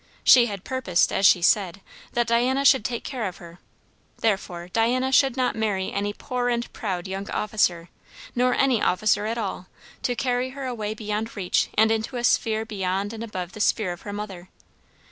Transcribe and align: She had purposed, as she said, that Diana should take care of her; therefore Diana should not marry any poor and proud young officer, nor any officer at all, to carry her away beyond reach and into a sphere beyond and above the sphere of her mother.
She 0.23 0.47
had 0.47 0.63
purposed, 0.63 1.13
as 1.13 1.27
she 1.27 1.43
said, 1.43 1.79
that 2.13 2.25
Diana 2.25 2.65
should 2.65 2.83
take 2.83 3.03
care 3.03 3.25
of 3.27 3.37
her; 3.37 3.59
therefore 4.17 4.67
Diana 4.69 5.11
should 5.11 5.37
not 5.37 5.55
marry 5.55 5.91
any 5.93 6.11
poor 6.11 6.49
and 6.49 6.73
proud 6.73 7.07
young 7.07 7.29
officer, 7.29 7.89
nor 8.33 8.55
any 8.55 8.81
officer 8.81 9.27
at 9.27 9.37
all, 9.37 9.67
to 10.01 10.15
carry 10.15 10.49
her 10.57 10.65
away 10.65 10.95
beyond 10.95 11.35
reach 11.37 11.69
and 11.75 11.91
into 11.91 12.17
a 12.17 12.23
sphere 12.23 12.65
beyond 12.65 13.13
and 13.13 13.23
above 13.23 13.51
the 13.51 13.59
sphere 13.61 13.91
of 13.93 14.01
her 14.01 14.11
mother. 14.11 14.49